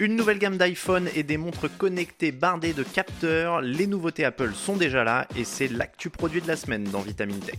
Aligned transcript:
Une 0.00 0.14
nouvelle 0.14 0.38
gamme 0.38 0.56
d'iPhone 0.56 1.08
et 1.16 1.24
des 1.24 1.36
montres 1.36 1.76
connectées 1.76 2.30
bardées 2.30 2.72
de 2.72 2.84
capteurs, 2.84 3.60
les 3.60 3.88
nouveautés 3.88 4.24
Apple 4.24 4.52
sont 4.54 4.76
déjà 4.76 5.02
là 5.02 5.26
et 5.36 5.42
c'est 5.42 5.66
l'actu 5.66 6.08
produit 6.08 6.40
de 6.40 6.46
la 6.46 6.54
semaine 6.54 6.84
dans 6.84 7.00
Vitamine 7.00 7.40
Tech. 7.40 7.58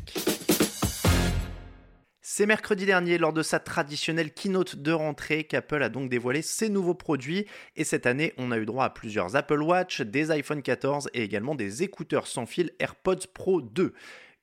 C'est 2.21 2.45
mercredi 2.45 2.85
dernier, 2.85 3.17
lors 3.17 3.33
de 3.33 3.43
sa 3.43 3.59
traditionnelle 3.59 4.31
keynote 4.31 4.77
de 4.77 4.93
rentrée, 4.93 5.43
qu'Apple 5.43 5.83
a 5.83 5.89
donc 5.89 6.09
dévoilé 6.09 6.41
ses 6.41 6.69
nouveaux 6.69 6.93
produits. 6.93 7.45
Et 7.75 7.83
cette 7.83 8.05
année, 8.05 8.33
on 8.37 8.51
a 8.51 8.57
eu 8.57 8.65
droit 8.65 8.85
à 8.85 8.89
plusieurs 8.89 9.35
Apple 9.35 9.61
Watch, 9.61 9.99
des 9.99 10.31
iPhone 10.31 10.61
14 10.61 11.09
et 11.13 11.23
également 11.23 11.55
des 11.55 11.83
écouteurs 11.83 12.27
sans 12.27 12.45
fil 12.45 12.71
AirPods 12.79 13.27
Pro 13.33 13.61
2. 13.61 13.93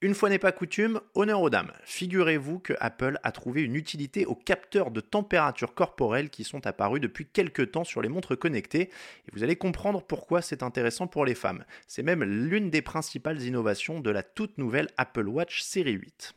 Une 0.02 0.14
fois 0.14 0.28
n'est 0.28 0.38
pas 0.38 0.52
coutume, 0.52 1.00
honneur 1.14 1.40
aux 1.40 1.48
dames. 1.48 1.72
Figurez-vous 1.84 2.58
que 2.58 2.74
Apple 2.80 3.18
a 3.22 3.32
trouvé 3.32 3.62
une 3.62 3.76
utilité 3.76 4.26
aux 4.26 4.34
capteurs 4.34 4.90
de 4.90 5.00
température 5.00 5.72
corporelle 5.72 6.28
qui 6.28 6.44
sont 6.44 6.66
apparus 6.66 7.00
depuis 7.00 7.24
quelques 7.24 7.70
temps 7.70 7.84
sur 7.84 8.02
les 8.02 8.10
montres 8.10 8.38
connectées, 8.38 8.90
et 8.90 9.30
vous 9.32 9.42
allez 9.42 9.56
comprendre 9.56 10.02
pourquoi 10.02 10.42
c'est 10.42 10.62
intéressant 10.62 11.06
pour 11.06 11.24
les 11.24 11.34
femmes. 11.34 11.64
C'est 11.86 12.02
même 12.02 12.22
l'une 12.24 12.68
des 12.68 12.82
principales 12.82 13.40
innovations 13.40 14.00
de 14.00 14.10
la 14.10 14.22
toute 14.22 14.58
nouvelle 14.58 14.90
Apple 14.98 15.28
Watch 15.28 15.62
série 15.62 15.92
8. 15.92 16.34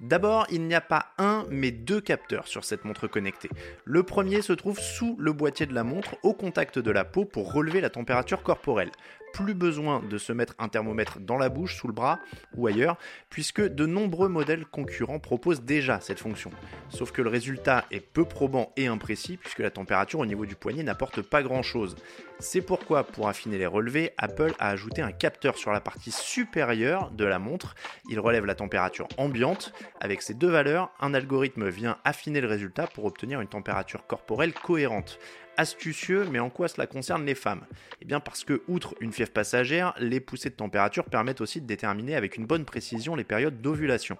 D'abord, 0.00 0.46
il 0.50 0.66
n'y 0.66 0.74
a 0.74 0.80
pas 0.80 1.08
un, 1.18 1.44
mais 1.50 1.72
deux 1.72 2.00
capteurs 2.00 2.48
sur 2.48 2.64
cette 2.64 2.86
montre 2.86 3.06
connectée. 3.06 3.50
Le 3.84 4.02
premier 4.02 4.40
se 4.40 4.54
trouve 4.54 4.80
sous 4.80 5.14
le 5.18 5.34
boîtier 5.34 5.66
de 5.66 5.74
la 5.74 5.84
montre, 5.84 6.16
au 6.22 6.32
contact 6.32 6.78
de 6.78 6.90
la 6.90 7.04
peau, 7.04 7.26
pour 7.26 7.52
relever 7.52 7.82
la 7.82 7.90
température 7.90 8.42
corporelle 8.42 8.92
plus 9.32 9.54
besoin 9.54 10.00
de 10.00 10.18
se 10.18 10.32
mettre 10.32 10.54
un 10.58 10.68
thermomètre 10.68 11.20
dans 11.20 11.38
la 11.38 11.48
bouche, 11.48 11.76
sous 11.76 11.86
le 11.86 11.92
bras 11.92 12.18
ou 12.56 12.66
ailleurs, 12.66 12.96
puisque 13.28 13.60
de 13.60 13.86
nombreux 13.86 14.28
modèles 14.28 14.66
concurrents 14.66 15.18
proposent 15.18 15.62
déjà 15.62 16.00
cette 16.00 16.18
fonction. 16.20 16.50
Sauf 16.88 17.12
que 17.12 17.22
le 17.22 17.30
résultat 17.30 17.84
est 17.90 18.00
peu 18.00 18.24
probant 18.24 18.72
et 18.76 18.86
imprécis, 18.86 19.36
puisque 19.36 19.60
la 19.60 19.70
température 19.70 20.20
au 20.20 20.26
niveau 20.26 20.46
du 20.46 20.54
poignet 20.54 20.82
n'apporte 20.82 21.22
pas 21.22 21.42
grand-chose. 21.42 21.96
C'est 22.38 22.62
pourquoi, 22.62 23.04
pour 23.04 23.28
affiner 23.28 23.58
les 23.58 23.66
relevés, 23.66 24.12
Apple 24.16 24.54
a 24.58 24.70
ajouté 24.70 25.02
un 25.02 25.12
capteur 25.12 25.58
sur 25.58 25.72
la 25.72 25.80
partie 25.80 26.10
supérieure 26.10 27.10
de 27.10 27.26
la 27.26 27.38
montre. 27.38 27.74
Il 28.08 28.18
relève 28.18 28.46
la 28.46 28.54
température 28.54 29.08
ambiante. 29.18 29.74
Avec 30.00 30.22
ces 30.22 30.32
deux 30.32 30.48
valeurs, 30.48 30.90
un 31.00 31.12
algorithme 31.12 31.68
vient 31.68 31.98
affiner 32.04 32.40
le 32.40 32.48
résultat 32.48 32.86
pour 32.86 33.04
obtenir 33.04 33.42
une 33.42 33.48
température 33.48 34.06
corporelle 34.06 34.54
cohérente 34.54 35.18
astucieux, 35.60 36.26
mais 36.30 36.38
en 36.38 36.48
quoi 36.48 36.68
cela 36.68 36.86
concerne 36.86 37.26
les 37.26 37.34
femmes? 37.34 37.64
Eh 38.00 38.06
bien 38.06 38.18
parce 38.18 38.44
que, 38.44 38.62
outre 38.66 38.94
une 39.00 39.12
fièvre 39.12 39.30
passagère, 39.30 39.94
les 39.98 40.18
poussées 40.18 40.48
de 40.48 40.54
température 40.54 41.04
permettent 41.04 41.42
aussi 41.42 41.60
de 41.60 41.66
déterminer 41.66 42.16
avec 42.16 42.36
une 42.38 42.46
bonne 42.46 42.64
précision 42.64 43.14
les 43.14 43.24
périodes 43.24 43.60
d'ovulation. 43.60 44.16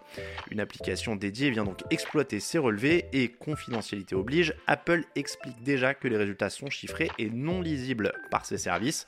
Une 0.51 0.61
application 0.61 1.17
dédiée 1.17 1.51
vient 1.51 1.65
donc 1.65 1.81
exploiter 1.91 2.41
ces 2.41 2.59
relevés 2.59 3.07
et, 3.15 3.29
confidentialité 3.29 4.15
oblige, 4.15 4.55
Apple 4.67 5.05
explique 5.17 5.63
déjà 5.63 5.95
que 5.95 6.09
les 6.09 6.19
résultats 6.19 6.51
sont 6.51 6.69
chiffrés 6.69 7.11
et 7.19 7.31
non 7.31 7.63
lisibles 7.63 8.13
par 8.31 8.45
ses 8.45 8.59
services. 8.59 9.07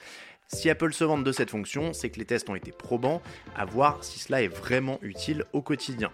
Si 0.55 0.69
Apple 0.69 0.93
se 0.93 1.05
vante 1.05 1.25
de 1.25 1.33
cette 1.33 1.51
fonction, 1.51 1.93
c'est 1.93 2.11
que 2.11 2.19
les 2.19 2.27
tests 2.27 2.51
ont 2.51 2.55
été 2.55 2.73
probants, 2.73 3.23
à 3.57 3.65
voir 3.65 4.05
si 4.05 4.19
cela 4.19 4.43
est 4.43 4.49
vraiment 4.49 4.99
utile 5.01 5.45
au 5.53 5.63
quotidien. 5.63 6.13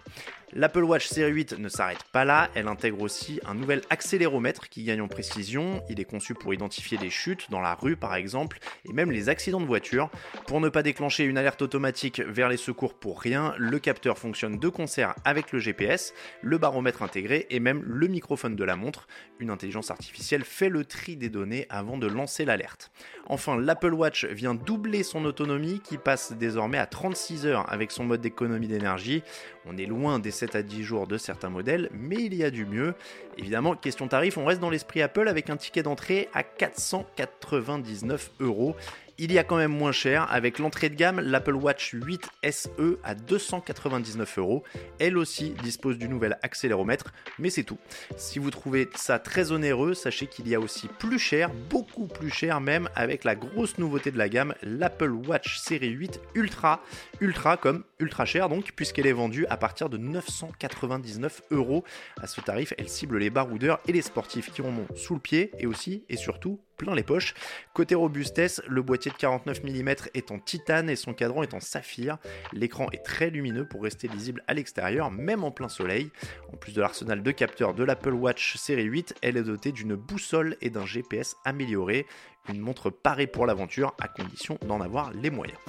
L'Apple 0.53 0.83
Watch 0.83 1.07
Série 1.07 1.31
8 1.31 1.59
ne 1.59 1.69
s'arrête 1.69 2.03
pas 2.11 2.25
là, 2.25 2.49
elle 2.55 2.67
intègre 2.67 3.01
aussi 3.01 3.39
un 3.45 3.53
nouvel 3.53 3.81
accéléromètre 3.91 4.67
qui 4.67 4.83
gagne 4.83 5.01
en 5.01 5.07
précision. 5.07 5.83
Il 5.89 5.99
est 5.99 6.05
conçu 6.05 6.33
pour 6.33 6.55
identifier 6.55 6.97
les 6.97 7.11
chutes 7.11 7.51
dans 7.51 7.61
la 7.61 7.75
rue 7.75 7.95
par 7.95 8.15
exemple, 8.15 8.57
et 8.83 8.91
même 8.91 9.11
les 9.11 9.29
accidents 9.29 9.61
de 9.61 9.67
voiture. 9.67 10.09
Pour 10.47 10.59
ne 10.59 10.69
pas 10.69 10.81
déclencher 10.81 11.25
une 11.25 11.37
alerte 11.37 11.61
automatique 11.61 12.19
vers 12.21 12.49
les 12.49 12.57
secours 12.57 12.95
pour 12.95 13.21
rien, 13.21 13.53
le 13.59 13.77
capteur 13.77 14.17
fonctionne 14.17 14.57
de 14.57 14.69
concert 14.69 15.13
avec 15.23 15.51
le 15.51 15.59
GPS, 15.59 16.15
le 16.41 16.57
baromètre 16.57 17.03
intégré 17.03 17.45
et 17.51 17.59
même 17.59 17.83
le 17.85 18.07
microphone 18.07 18.55
de 18.55 18.63
la 18.63 18.75
montre. 18.75 19.07
Une 19.37 19.51
intelligence 19.51 19.91
artificielle 19.91 20.43
fait 20.43 20.69
le 20.69 20.83
tri 20.83 21.15
des 21.15 21.29
données 21.29 21.67
avant 21.69 21.99
de 21.99 22.07
lancer 22.07 22.43
l'alerte. 22.43 22.91
Enfin, 23.27 23.55
l'Apple 23.55 23.93
Watch 23.93 24.25
vient 24.25 24.55
doubler 24.55 25.03
son 25.03 25.25
autonomie 25.25 25.79
qui 25.79 25.99
passe 25.99 26.33
désormais 26.33 26.79
à 26.79 26.87
36 26.87 27.45
heures 27.45 27.71
avec 27.71 27.91
son 27.91 28.03
mode 28.03 28.21
d'économie 28.21 28.67
d'énergie. 28.67 29.21
On 29.67 29.77
est 29.77 29.85
loin 29.85 30.17
des 30.17 30.31
7 30.39 30.55
à 30.55 30.63
10 30.63 30.83
jours 30.83 31.05
de 31.05 31.17
certains 31.17 31.49
modèles, 31.49 31.89
mais 31.93 32.15
il 32.15 32.33
y 32.33 32.45
a 32.45 32.49
du 32.49 32.65
mieux. 32.65 32.93
Évidemment, 33.37 33.75
question 33.75 34.07
tarif, 34.07 34.37
on 34.37 34.45
reste 34.45 34.61
dans 34.61 34.69
l'esprit 34.69 35.01
Apple 35.01 35.27
avec 35.27 35.49
un 35.49 35.57
ticket 35.57 35.83
d'entrée 35.83 36.29
à 36.33 36.43
499 36.43 38.31
euros 38.39 38.75
il 39.19 39.33
y 39.33 39.37
a 39.37 39.43
quand 39.43 39.57
même 39.57 39.73
moins 39.73 39.91
cher 39.91 40.25
avec 40.31 40.59
l'entrée 40.59 40.89
de 40.89 40.95
gamme, 40.95 41.19
l'Apple 41.19 41.55
Watch 41.55 41.91
8 41.93 42.29
SE 42.51 42.69
à 43.03 43.15
299 43.15 44.37
euros. 44.37 44.63
Elle 44.97 45.17
aussi 45.17 45.49
dispose 45.61 45.97
du 45.97 46.07
nouvel 46.07 46.39
accéléromètre, 46.41 47.13
mais 47.37 47.49
c'est 47.49 47.63
tout. 47.63 47.77
Si 48.15 48.39
vous 48.39 48.49
trouvez 48.49 48.89
ça 48.95 49.19
très 49.19 49.51
onéreux, 49.51 49.93
sachez 49.93 50.27
qu'il 50.27 50.47
y 50.47 50.55
a 50.55 50.59
aussi 50.61 50.87
plus 50.99 51.19
cher, 51.19 51.51
beaucoup 51.69 52.07
plus 52.07 52.29
cher 52.29 52.61
même, 52.61 52.87
avec 52.95 53.25
la 53.25 53.35
grosse 53.35 53.77
nouveauté 53.77 54.09
de 54.11 54.17
la 54.17 54.29
gamme, 54.29 54.55
l'Apple 54.63 55.11
Watch 55.11 55.59
série 55.59 55.89
8 55.89 56.21
Ultra. 56.35 56.81
Ultra 57.19 57.57
comme 57.57 57.83
ultra 57.99 58.23
cher 58.23 58.47
donc, 58.47 58.71
puisqu'elle 58.73 59.07
est 59.07 59.11
vendue 59.11 59.45
à 59.49 59.57
partir 59.57 59.89
de 59.89 59.97
999 59.97 61.41
euros. 61.51 61.83
À 62.21 62.27
ce 62.27 62.39
tarif, 62.39 62.73
elle 62.77 62.87
cible 62.87 63.17
les 63.17 63.29
baroudeurs 63.29 63.81
et 63.85 63.91
les 63.91 64.01
sportifs 64.01 64.49
qui 64.53 64.61
en 64.61 64.69
ont 64.69 64.87
sous 64.95 65.13
le 65.13 65.19
pied 65.19 65.51
et 65.59 65.67
aussi 65.67 66.05
et 66.07 66.15
surtout 66.15 66.61
plein 66.79 66.95
les 66.95 67.03
poches. 67.03 67.35
Côté 67.73 67.93
robustesse, 67.93 68.61
le 68.67 68.81
boîtier 68.81 69.11
de 69.11 69.17
49 69.17 69.63
mm 69.63 69.89
est 70.15 70.31
en 70.31 70.39
titane 70.39 70.89
et 70.89 70.95
son 70.95 71.13
cadran 71.13 71.43
est 71.43 71.53
en 71.53 71.59
saphir. 71.59 72.17
L'écran 72.53 72.87
est 72.91 73.05
très 73.05 73.29
lumineux 73.29 73.67
pour 73.67 73.83
rester 73.83 74.07
lisible 74.07 74.43
à 74.47 74.55
l'extérieur, 74.55 75.11
même 75.11 75.43
en 75.43 75.51
plein 75.51 75.69
soleil. 75.69 76.09
En 76.51 76.57
plus 76.57 76.73
de 76.73 76.81
l'arsenal 76.81 77.21
de 77.21 77.31
capteurs 77.31 77.75
de 77.75 77.83
l'Apple 77.83 78.13
Watch 78.13 78.55
série 78.55 78.85
8, 78.85 79.15
elle 79.21 79.37
est 79.37 79.43
dotée 79.43 79.71
d'une 79.71 79.95
boussole 79.95 80.55
et 80.61 80.69
d'un 80.69 80.85
GPS 80.85 81.35
amélioré. 81.45 82.07
Une 82.47 82.59
montre 82.59 82.89
parée 82.89 83.27
pour 83.27 83.45
l'aventure 83.45 83.93
à 83.99 84.07
condition 84.07 84.57
d'en 84.65 84.81
avoir 84.81 85.11
les 85.13 85.29
moyens. 85.29 85.59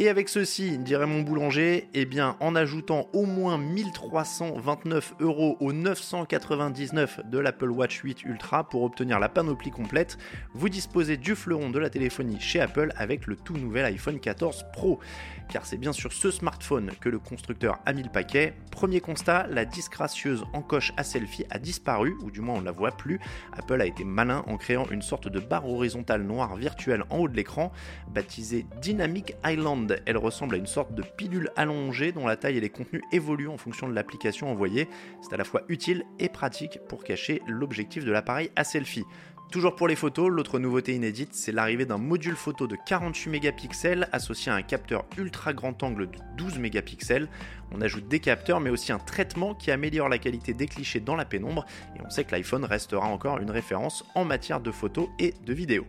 Et 0.00 0.08
avec 0.08 0.28
ceci, 0.28 0.78
dirait 0.78 1.08
mon 1.08 1.22
boulanger, 1.22 1.88
eh 1.92 2.04
bien, 2.04 2.36
en 2.38 2.54
ajoutant 2.54 3.08
au 3.14 3.26
moins 3.26 3.58
1329 3.58 5.14
euros 5.18 5.56
aux 5.58 5.72
999 5.72 7.22
de 7.24 7.38
l'Apple 7.40 7.70
Watch 7.70 8.02
8 8.02 8.22
Ultra 8.22 8.68
pour 8.68 8.84
obtenir 8.84 9.18
la 9.18 9.28
panoplie 9.28 9.72
complète, 9.72 10.16
vous 10.54 10.68
disposez 10.68 11.16
du 11.16 11.34
fleuron 11.34 11.70
de 11.70 11.80
la 11.80 11.90
téléphonie 11.90 12.38
chez 12.38 12.60
Apple 12.60 12.92
avec 12.96 13.26
le 13.26 13.34
tout 13.34 13.56
nouvel 13.56 13.86
iPhone 13.86 14.20
14 14.20 14.66
Pro. 14.72 15.00
Car 15.48 15.66
c'est 15.66 15.78
bien 15.78 15.92
sur 15.92 16.12
ce 16.12 16.30
smartphone 16.30 16.92
que 17.00 17.08
le 17.08 17.18
constructeur 17.18 17.80
a 17.84 17.92
mis 17.92 18.04
le 18.04 18.10
paquet. 18.10 18.54
Premier 18.70 19.00
constat, 19.00 19.48
la 19.48 19.64
disgracieuse 19.64 20.44
encoche 20.52 20.92
à 20.96 21.02
selfie 21.02 21.44
a 21.50 21.58
disparu, 21.58 22.14
ou 22.22 22.30
du 22.30 22.40
moins 22.40 22.56
on 22.56 22.60
ne 22.60 22.66
la 22.66 22.70
voit 22.70 22.92
plus. 22.92 23.18
Apple 23.52 23.80
a 23.80 23.86
été 23.86 24.04
malin 24.04 24.44
en 24.46 24.58
créant 24.58 24.88
une 24.90 25.02
sorte 25.02 25.26
de 25.26 25.40
barre 25.40 25.68
horizontale 25.68 26.22
noire 26.22 26.54
virtuelle 26.54 27.02
en 27.10 27.18
haut 27.18 27.28
de 27.28 27.34
l'écran, 27.34 27.72
baptisée 28.12 28.64
Dynamic 28.80 29.34
Island 29.44 29.87
elle 30.06 30.16
ressemble 30.16 30.54
à 30.54 30.58
une 30.58 30.66
sorte 30.66 30.94
de 30.94 31.02
pilule 31.02 31.50
allongée 31.56 32.12
dont 32.12 32.26
la 32.26 32.36
taille 32.36 32.56
et 32.56 32.60
les 32.60 32.70
contenus 32.70 33.02
évoluent 33.12 33.48
en 33.48 33.56
fonction 33.56 33.88
de 33.88 33.94
l'application 33.94 34.50
envoyée. 34.50 34.88
C'est 35.22 35.32
à 35.32 35.36
la 35.36 35.44
fois 35.44 35.62
utile 35.68 36.04
et 36.18 36.28
pratique 36.28 36.78
pour 36.88 37.04
cacher 37.04 37.42
l'objectif 37.46 38.04
de 38.04 38.12
l'appareil 38.12 38.50
à 38.56 38.64
selfie. 38.64 39.04
Toujours 39.50 39.74
pour 39.74 39.88
les 39.88 39.96
photos, 39.96 40.28
l'autre 40.28 40.58
nouveauté 40.58 40.94
inédite, 40.94 41.30
c'est 41.32 41.52
l'arrivée 41.52 41.86
d'un 41.86 41.96
module 41.96 42.36
photo 42.36 42.66
de 42.66 42.76
48 42.86 43.30
mégapixels 43.30 44.06
associé 44.12 44.52
à 44.52 44.54
un 44.54 44.60
capteur 44.60 45.06
ultra 45.16 45.54
grand 45.54 45.82
angle 45.82 46.10
de 46.10 46.18
12 46.36 46.58
mégapixels. 46.58 47.28
On 47.72 47.80
ajoute 47.80 48.08
des 48.08 48.20
capteurs 48.20 48.60
mais 48.60 48.68
aussi 48.68 48.92
un 48.92 48.98
traitement 48.98 49.54
qui 49.54 49.70
améliore 49.70 50.10
la 50.10 50.18
qualité 50.18 50.52
des 50.52 50.66
clichés 50.66 51.00
dans 51.00 51.16
la 51.16 51.24
pénombre 51.24 51.64
et 51.96 52.00
on 52.04 52.10
sait 52.10 52.24
que 52.24 52.32
l'iPhone 52.32 52.66
restera 52.66 53.06
encore 53.06 53.38
une 53.38 53.50
référence 53.50 54.04
en 54.14 54.26
matière 54.26 54.60
de 54.60 54.70
photos 54.70 55.08
et 55.18 55.32
de 55.46 55.54
vidéos. 55.54 55.86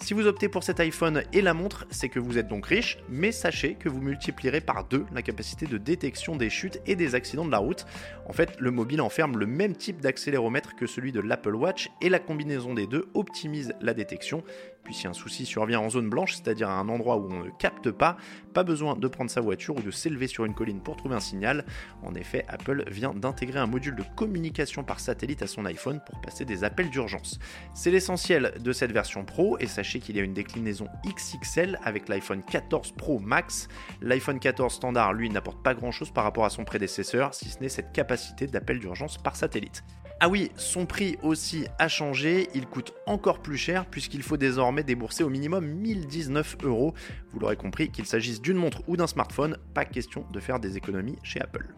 Si 0.00 0.14
vous 0.14 0.26
optez 0.26 0.48
pour 0.48 0.62
cet 0.62 0.80
iPhone 0.80 1.22
et 1.32 1.42
la 1.42 1.54
montre, 1.54 1.84
c'est 1.90 2.08
que 2.08 2.20
vous 2.20 2.38
êtes 2.38 2.48
donc 2.48 2.66
riche, 2.66 2.98
mais 3.08 3.32
sachez 3.32 3.74
que 3.74 3.88
vous 3.88 4.00
multiplierez 4.00 4.60
par 4.60 4.84
deux 4.84 5.04
la 5.12 5.22
capacité 5.22 5.66
de 5.66 5.76
détection 5.76 6.36
des 6.36 6.50
chutes 6.50 6.80
et 6.86 6.94
des 6.94 7.14
accidents 7.14 7.44
de 7.44 7.50
la 7.50 7.58
route. 7.58 7.84
En 8.26 8.32
fait, 8.32 8.56
le 8.58 8.70
mobile 8.70 9.00
enferme 9.00 9.36
le 9.36 9.46
même 9.46 9.76
type 9.76 10.00
d'accéléromètre 10.00 10.76
que 10.76 10.86
celui 10.86 11.12
de 11.12 11.20
l'Apple 11.20 11.54
Watch 11.54 11.90
et 12.00 12.08
la 12.08 12.20
combinaison 12.20 12.74
des 12.74 12.86
deux 12.86 13.08
optimise 13.14 13.74
la 13.80 13.92
détection. 13.92 14.44
Puis 14.88 14.94
si 14.94 15.06
un 15.06 15.12
souci 15.12 15.44
survient 15.44 15.80
en 15.80 15.90
zone 15.90 16.08
blanche, 16.08 16.36
c'est-à-dire 16.36 16.70
à 16.70 16.78
un 16.78 16.88
endroit 16.88 17.18
où 17.18 17.30
on 17.30 17.44
ne 17.44 17.50
capte 17.50 17.90
pas, 17.90 18.16
pas 18.54 18.64
besoin 18.64 18.96
de 18.96 19.06
prendre 19.06 19.30
sa 19.30 19.42
voiture 19.42 19.76
ou 19.76 19.82
de 19.82 19.90
s'élever 19.90 20.28
sur 20.28 20.46
une 20.46 20.54
colline 20.54 20.80
pour 20.80 20.96
trouver 20.96 21.14
un 21.14 21.20
signal. 21.20 21.66
En 22.02 22.14
effet, 22.14 22.46
Apple 22.48 22.84
vient 22.90 23.12
d'intégrer 23.12 23.58
un 23.58 23.66
module 23.66 23.96
de 23.96 24.04
communication 24.16 24.84
par 24.84 24.98
satellite 24.98 25.42
à 25.42 25.46
son 25.46 25.66
iPhone 25.66 26.00
pour 26.06 26.18
passer 26.22 26.46
des 26.46 26.64
appels 26.64 26.88
d'urgence. 26.88 27.38
C'est 27.74 27.90
l'essentiel 27.90 28.54
de 28.58 28.72
cette 28.72 28.92
version 28.92 29.26
Pro 29.26 29.58
et 29.58 29.66
sachez 29.66 30.00
qu'il 30.00 30.16
y 30.16 30.20
a 30.20 30.22
une 30.22 30.32
déclinaison 30.32 30.88
XXL 31.04 31.78
avec 31.84 32.08
l'iPhone 32.08 32.42
14 32.42 32.92
Pro 32.92 33.18
Max. 33.18 33.68
L'iPhone 34.00 34.40
14 34.40 34.72
standard, 34.72 35.12
lui, 35.12 35.28
n'apporte 35.28 35.62
pas 35.62 35.74
grand-chose 35.74 36.12
par 36.12 36.24
rapport 36.24 36.46
à 36.46 36.50
son 36.50 36.64
prédécesseur, 36.64 37.34
si 37.34 37.50
ce 37.50 37.60
n'est 37.60 37.68
cette 37.68 37.92
capacité 37.92 38.46
d'appel 38.46 38.78
d'urgence 38.78 39.18
par 39.18 39.36
satellite. 39.36 39.84
Ah 40.20 40.28
oui, 40.28 40.50
son 40.56 40.84
prix 40.84 41.16
aussi 41.22 41.66
a 41.78 41.86
changé, 41.86 42.48
il 42.52 42.66
coûte 42.66 42.92
encore 43.06 43.40
plus 43.40 43.56
cher 43.56 43.86
puisqu'il 43.86 44.24
faut 44.24 44.36
désormais 44.36 44.82
débourser 44.82 45.22
au 45.22 45.30
minimum 45.30 45.64
1019 45.64 46.56
euros. 46.64 46.92
Vous 47.32 47.38
l'aurez 47.38 47.54
compris, 47.54 47.90
qu'il 47.90 48.04
s'agisse 48.04 48.42
d'une 48.42 48.56
montre 48.56 48.82
ou 48.88 48.96
d'un 48.96 49.06
smartphone, 49.06 49.58
pas 49.74 49.84
question 49.84 50.24
de 50.32 50.40
faire 50.40 50.58
des 50.58 50.76
économies 50.76 51.18
chez 51.22 51.40
Apple. 51.40 51.68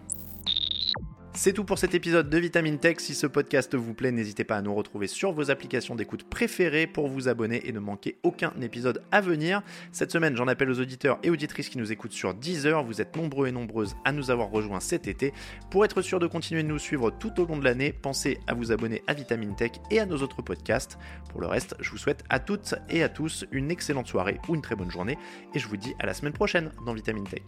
C'est 1.33 1.53
tout 1.53 1.65
pour 1.65 1.79
cet 1.79 1.95
épisode 1.95 2.29
de 2.29 2.39
Vitamine 2.39 2.79
Tech. 2.79 2.97
Si 2.99 3.15
ce 3.15 3.27
podcast 3.27 3.75
vous 3.75 3.95
plaît, 3.95 4.11
n'hésitez 4.11 4.45
pas 4.45 4.57
à 4.57 4.63
nous 4.63 4.75
retrouver 4.75 5.07
sur 5.07 5.33
vos 5.33 5.51
applications 5.51 5.95
d'écoute 5.95 6.25
préférées 6.25 6.87
pour 6.87 7.09
vous 7.09 7.29
abonner 7.29 7.67
et 7.67 7.73
ne 7.73 7.79
manquer 7.79 8.19
aucun 8.25 8.53
épisode 8.61 9.03
à 9.13 9.21
venir. 9.21 9.63
Cette 9.93 10.11
semaine, 10.11 10.37
j'en 10.37 10.49
appelle 10.49 10.71
aux 10.71 10.81
auditeurs 10.81 11.19
et 11.23 11.31
auditrices 11.31 11.69
qui 11.69 11.79
nous 11.79 11.93
écoutent 11.93 12.13
sur 12.13 12.35
Deezer. 12.35 12.85
Vous 12.85 13.01
êtes 13.01 13.17
nombreux 13.17 13.47
et 13.47 13.53
nombreuses 13.53 13.95
à 14.05 14.13
nous 14.13 14.31
avoir 14.31 14.51
rejoints 14.51 14.81
cet 14.81 15.07
été. 15.07 15.33
Pour 15.71 15.85
être 15.85 16.03
sûr 16.03 16.19
de 16.19 16.27
continuer 16.27 16.63
de 16.63 16.69
nous 16.69 16.79
suivre 16.79 17.11
tout 17.11 17.41
au 17.41 17.47
long 17.47 17.57
de 17.57 17.65
l'année, 17.65 17.93
pensez 17.93 18.39
à 18.47 18.55
vous 18.55 18.73
abonner 18.73 19.03
à 19.07 19.15
Vitamine 19.15 19.55
Tech 19.55 19.73
et 19.91 20.01
à 20.01 20.07
nos 20.07 20.19
autres 20.19 20.43
podcasts. 20.43 20.99
Pour 21.31 21.41
le 21.41 21.47
reste, 21.47 21.77
je 21.81 21.91
vous 21.91 21.99
souhaite 21.99 22.25
à 22.29 22.41
toutes 22.41 22.75
et 22.91 23.03
à 23.03 23.09
tous 23.09 23.47
une 23.53 23.71
excellente 23.71 24.09
soirée 24.09 24.41
ou 24.49 24.57
une 24.57 24.63
très 24.63 24.77
bonne 24.77 24.91
journée 24.91 25.17
et 25.55 25.59
je 25.59 25.69
vous 25.69 25.77
dis 25.77 25.95
à 26.01 26.07
la 26.07 26.13
semaine 26.13 26.35
prochaine 26.35 26.73
dans 26.85 26.93
Vitamine 26.93 27.25
Tech. 27.25 27.43